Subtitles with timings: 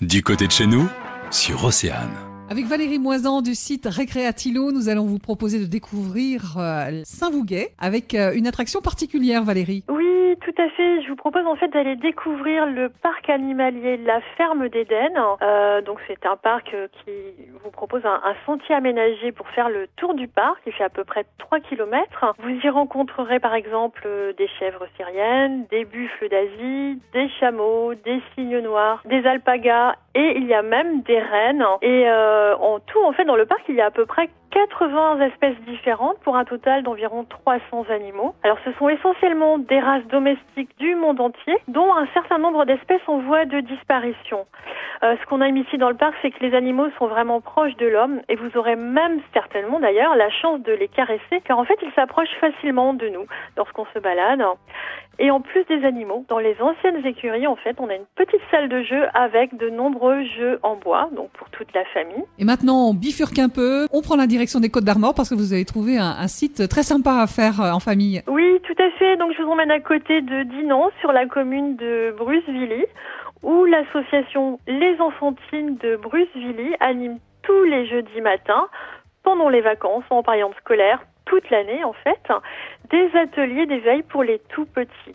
[0.00, 0.88] Du côté de chez nous,
[1.30, 2.16] sur Océane.
[2.48, 8.14] Avec Valérie Moisan du site Récréatilo, nous allons vous proposer de découvrir euh, Saint-Vouguet avec
[8.14, 9.84] euh, une attraction particulière, Valérie.
[9.90, 11.02] Oui, tout à fait.
[11.02, 15.12] Je vous propose en fait d'aller découvrir le parc animalier La Ferme d'Éden.
[15.42, 16.74] Euh, donc c'est un parc
[17.04, 17.10] qui
[17.64, 20.60] vous propose un, sentier aménagé pour faire le tour du parc.
[20.66, 22.34] Il fait à peu près 3 km.
[22.38, 28.20] Vous y rencontrerez par exemple euh, des chèvres syriennes, des buffles d'Asie, des chameaux, des
[28.34, 31.64] cygnes noirs, des alpagas et il y a même des rennes.
[31.82, 34.28] Et euh, en tout, en fait, dans le parc, il y a à peu près
[34.50, 38.34] 80 espèces différentes pour un total d'environ 300 animaux.
[38.42, 43.06] Alors ce sont essentiellement des races domestiques du monde entier, dont un certain nombre d'espèces
[43.06, 44.46] en voie de disparition.
[45.02, 47.76] Euh, ce qu'on aime ici dans le parc, c'est que les animaux sont vraiment proches
[47.76, 51.64] de l'homme et vous aurez même certainement d'ailleurs la chance de les caresser, car en
[51.64, 54.42] fait ils s'approchent facilement de nous lorsqu'on se balade.
[55.18, 58.40] Et en plus des animaux, dans les anciennes écuries, en fait, on a une petite
[58.50, 62.24] salle de jeu avec de nombreux jeux en bois, donc pour toute la famille.
[62.38, 65.34] Et maintenant, on bifurque un peu, on prend la direction des Côtes d'Armor parce que
[65.34, 68.22] vous avez trouvé un, un site très sympa à faire euh, en famille.
[68.28, 69.16] Oui, tout à fait.
[69.18, 72.86] Donc je vous emmène à côté de Dinan, sur la commune de Brucevilly,
[73.42, 78.68] où l'association Les Enfantines de Brucevilly anime tous les jeudis matins,
[79.22, 82.20] pendant les vacances, en période scolaire, toute l'année en fait,
[82.90, 85.14] des ateliers d'éveil pour les tout petits.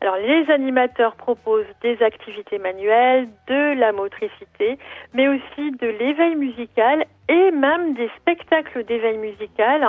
[0.00, 4.78] Alors les animateurs proposent des activités manuelles, de la motricité,
[5.14, 9.86] mais aussi de l'éveil musical et même des spectacles d'éveil musical.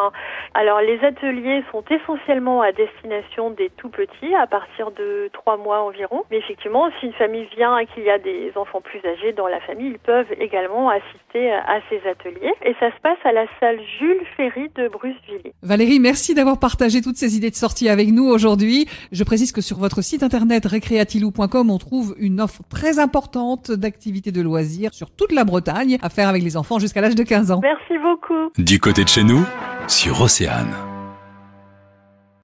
[0.53, 5.81] Alors les ateliers sont essentiellement à destination des tout petits, à partir de trois mois
[5.81, 6.23] environ.
[6.31, 9.47] Mais effectivement, si une famille vient et qu'il y a des enfants plus âgés dans
[9.47, 12.53] la famille, ils peuvent également assister à ces ateliers.
[12.65, 15.53] Et ça se passe à la salle Jules Ferry de Brucevilliers.
[15.61, 18.87] Valérie, merci d'avoir partagé toutes ces idées de sortie avec nous aujourd'hui.
[19.11, 24.31] Je précise que sur votre site internet recreatilou.com, on trouve une offre très importante d'activités
[24.31, 27.52] de loisirs sur toute la Bretagne à faire avec les enfants jusqu'à l'âge de 15
[27.52, 27.56] ans.
[27.61, 28.52] Merci beaucoup.
[28.58, 29.44] Du côté de chez nous,
[29.88, 30.73] sur Océane.